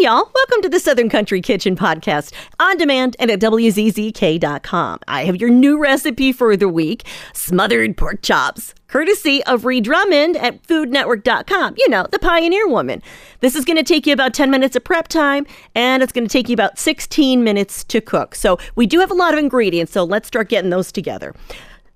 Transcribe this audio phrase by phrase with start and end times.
[0.00, 0.30] y'all.
[0.34, 4.98] Welcome to the Southern Country Kitchen Podcast on demand and at WZZK.com.
[5.06, 10.38] I have your new recipe for the week smothered pork chops, courtesy of Ree Drummond
[10.38, 11.74] at FoodNetwork.com.
[11.76, 13.02] You know, the pioneer woman.
[13.40, 16.26] This is going to take you about 10 minutes of prep time and it's going
[16.26, 18.34] to take you about 16 minutes to cook.
[18.34, 21.34] So we do have a lot of ingredients, so let's start getting those together.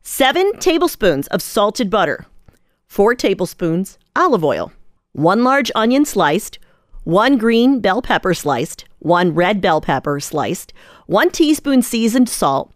[0.02, 2.27] Seven tablespoons of salted butter,
[2.86, 4.73] four tablespoons olive oil,
[5.12, 6.59] one large onion sliced
[7.05, 10.72] one green bell pepper sliced, one red bell pepper sliced,
[11.07, 12.72] one teaspoon seasoned salt,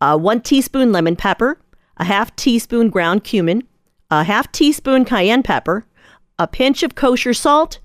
[0.00, 1.58] uh, one teaspoon lemon pepper,
[1.96, 3.62] a half teaspoon ground cumin,
[4.10, 5.86] a half teaspoon cayenne pepper,
[6.38, 7.78] a pinch of kosher salt,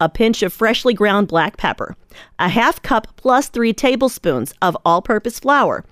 [0.00, 1.96] a pinch of freshly ground black pepper,
[2.38, 5.84] a half cup plus three tablespoons of all purpose flour,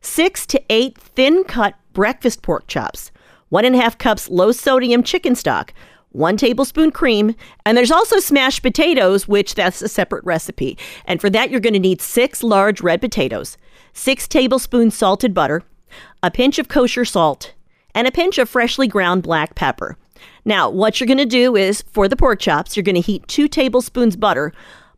[0.00, 3.10] six to eight thin cut breakfast pork chops,
[3.48, 5.74] one and a half cups low sodium chicken stock,
[6.16, 7.34] one tablespoon cream,
[7.64, 10.78] and there's also smashed potatoes, which that's a separate recipe.
[11.04, 13.56] And for that, you're going to need six large red potatoes,
[13.92, 15.62] six tablespoons salted butter,
[16.22, 17.52] a pinch of kosher salt,
[17.94, 19.96] and a pinch of freshly ground black pepper.
[20.44, 23.26] Now, what you're going to do is for the pork chops, you're going to heat
[23.28, 24.52] two tablespoons butter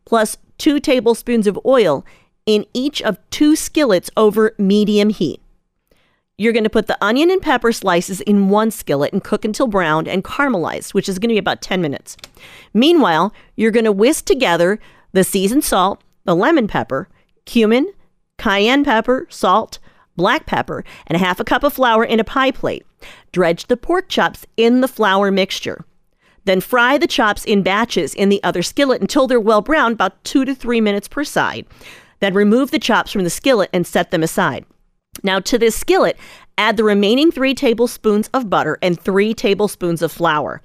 [0.05, 2.05] plus two tablespoons of oil
[2.45, 5.41] in each of two skillets over medium heat.
[6.39, 9.67] You're going to put the onion and pepper slices in one skillet and cook until
[9.67, 12.15] browned and caramelized, which is going to be about 10 minutes.
[12.73, 14.79] Meanwhile, you're going to whisk together
[15.11, 17.09] the seasoned salt, the lemon pepper,
[17.43, 17.91] cumin,
[18.37, 19.79] cayenne pepper, salt,
[20.15, 22.85] black pepper, and a half a cup of flour in a pie plate.
[23.33, 25.83] Dredge the pork chops in the flour mixture.
[26.45, 30.23] Then fry the chops in batches in the other skillet until they're well browned, about
[30.23, 31.65] two to three minutes per side.
[32.21, 34.65] Then remove the chops from the skillet and set them aside.
[35.23, 36.17] Now, to this skillet,
[36.57, 40.61] add the remaining three tablespoons of butter and three tablespoons of flour.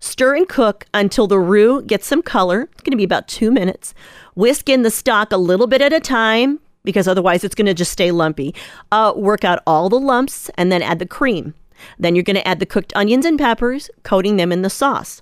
[0.00, 2.68] Stir and cook until the roux gets some color.
[2.72, 3.94] It's going to be about two minutes.
[4.34, 7.74] Whisk in the stock a little bit at a time because otherwise it's going to
[7.74, 8.54] just stay lumpy.
[8.92, 11.54] Uh, work out all the lumps and then add the cream.
[11.98, 15.20] Then you're going to add the cooked onions and peppers, coating them in the sauce.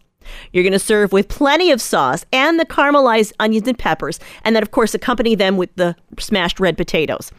[0.53, 4.55] You're going to serve with plenty of sauce and the caramelized onions and peppers, and
[4.55, 7.31] then, of course, accompany them with the smashed red potatoes.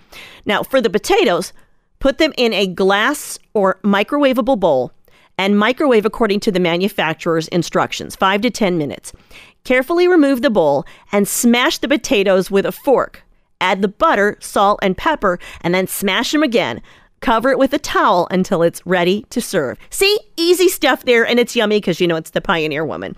[0.45, 1.53] Now, for the potatoes,
[1.99, 4.91] put them in a glass or microwavable bowl
[5.37, 9.11] and microwave according to the manufacturer's instructions, 5 to 10 minutes.
[9.63, 13.23] Carefully remove the bowl and smash the potatoes with a fork.
[13.61, 16.81] Add the butter, salt, and pepper, and then smash them again.
[17.21, 19.77] Cover it with a towel until it's ready to serve.
[19.89, 23.15] See, easy stuff there, and it's yummy because you know it's the Pioneer Woman.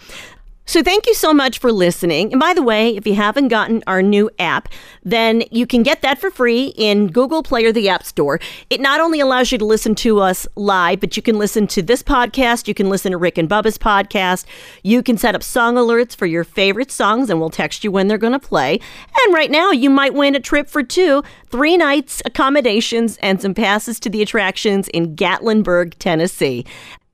[0.70, 2.34] So, thank you so much for listening.
[2.34, 4.68] And by the way, if you haven't gotten our new app,
[5.02, 8.38] then you can get that for free in Google Play or the App Store.
[8.70, 11.82] It not only allows you to listen to us live, but you can listen to
[11.82, 12.68] this podcast.
[12.68, 14.44] You can listen to Rick and Bubba's podcast.
[14.84, 18.10] You can set up song alerts for your favorite songs, and we'll text you when
[18.10, 18.82] they're going to play.
[19.24, 23.54] And right now, you might win a trip for two, three nights, accommodations, and some
[23.54, 26.66] passes to the attractions in Gatlinburg, Tennessee.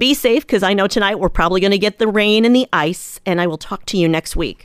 [0.03, 2.67] Be safe because I know tonight we're probably going to get the rain and the
[2.73, 4.61] ice, and I will talk to you next week.